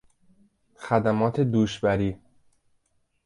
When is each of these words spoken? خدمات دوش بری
خدمات 0.75 1.39
دوش 1.39 1.79
بری 1.79 2.17